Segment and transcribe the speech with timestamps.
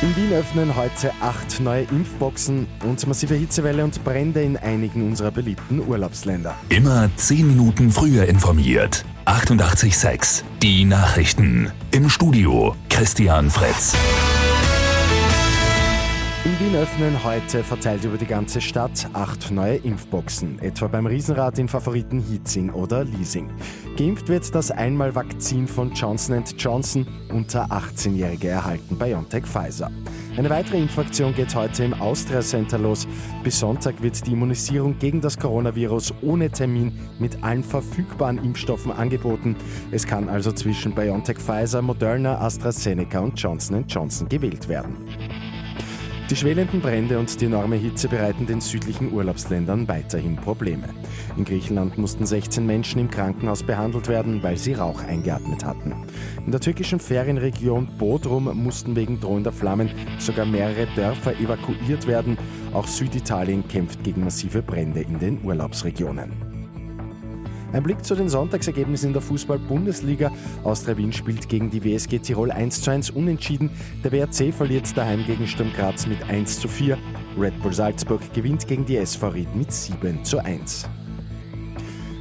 [0.00, 5.32] In Wien öffnen heute acht neue Impfboxen und massive Hitzewelle und Brände in einigen unserer
[5.32, 6.54] beliebten Urlaubsländer.
[6.68, 9.04] Immer zehn Minuten früher informiert.
[9.26, 10.44] 88,6.
[10.62, 11.72] Die Nachrichten.
[11.90, 13.96] Im Studio Christian Fritz.
[16.44, 21.58] In Wien öffnen heute verteilt über die ganze Stadt acht neue Impfboxen, etwa beim Riesenrad
[21.58, 23.50] in Favoriten Hietzing oder Liesing.
[23.96, 29.90] Geimpft wird das Einmalvakzin von Johnson Johnson, unter 18-Jährige erhalten BioNTech Pfizer.
[30.36, 33.08] Eine weitere Impfaktion geht heute im Austria Center los.
[33.42, 39.56] Bis Sonntag wird die Immunisierung gegen das Coronavirus ohne Termin mit allen verfügbaren Impfstoffen angeboten.
[39.90, 44.98] Es kann also zwischen BioNTech Pfizer, Moderna, AstraZeneca und Johnson Johnson gewählt werden.
[46.30, 50.90] Die schwelenden Brände und die enorme Hitze bereiten den südlichen Urlaubsländern weiterhin Probleme.
[51.38, 55.94] In Griechenland mussten 16 Menschen im Krankenhaus behandelt werden, weil sie Rauch eingeatmet hatten.
[56.44, 62.36] In der türkischen Ferienregion Bodrum mussten wegen drohender Flammen sogar mehrere Dörfer evakuiert werden.
[62.74, 66.47] Auch Süditalien kämpft gegen massive Brände in den Urlaubsregionen.
[67.72, 70.32] Ein Blick zu den Sonntagsergebnissen in der Fußball-Bundesliga.
[70.64, 73.70] Austria Wien spielt gegen die WSG Tirol 1 zu 1 unentschieden.
[74.02, 76.96] Der WRC verliert daheim gegen Sturm Graz mit 1 zu 4.
[77.38, 80.88] Red Bull Salzburg gewinnt gegen die SV Ried mit 7 zu 1.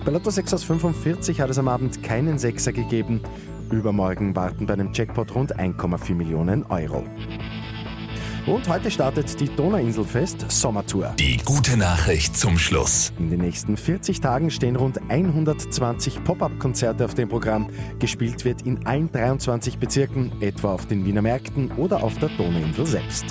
[0.04, 3.22] Bei Lotto 6 aus 45 hat es am Abend keinen Sechser gegeben.
[3.72, 7.04] Übermorgen warten bei einem Jackpot rund 1,4 Millionen Euro.
[8.48, 11.14] Und heute startet die Donauinselfest Sommertour.
[11.20, 13.12] Die gute Nachricht zum Schluss.
[13.20, 17.70] In den nächsten 40 Tagen stehen rund 120 Pop-up-Konzerte auf dem Programm.
[18.00, 22.86] Gespielt wird in allen 23 Bezirken, etwa auf den Wiener Märkten oder auf der Donauinsel
[22.86, 23.26] selbst.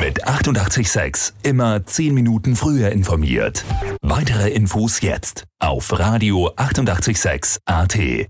[0.00, 3.62] Mit 886 immer 10 Minuten früher informiert.
[4.00, 8.26] Weitere Infos jetzt auf Radio 886 AT.